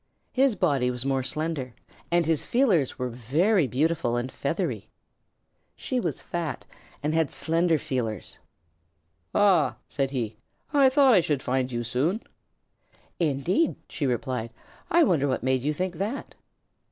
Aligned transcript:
His 0.31 0.55
body 0.55 0.89
was 0.89 1.05
more 1.05 1.21
slender, 1.21 1.75
and 2.09 2.25
his 2.25 2.43
feelers 2.43 2.97
were 2.97 3.11
very 3.11 3.67
beautiful 3.67 4.15
and 4.17 4.31
feathery. 4.31 4.89
She 5.75 5.99
was 5.99 6.23
fat 6.23 6.65
and 7.03 7.13
had 7.13 7.29
slender 7.29 7.77
feelers. 7.77 8.39
"Ah!" 9.35 9.75
said 9.87 10.09
he. 10.09 10.37
"I 10.73 10.89
thought 10.89 11.13
I 11.13 11.21
should 11.21 11.43
find 11.43 11.71
you 11.71 11.83
soon." 11.83 12.23
"Indeed?" 13.19 13.75
she 13.89 14.07
replied. 14.07 14.49
"I 14.89 15.03
wonder 15.03 15.27
what 15.27 15.43
made 15.43 15.61
you 15.61 15.71
think 15.71 15.97
that?" 15.99 16.33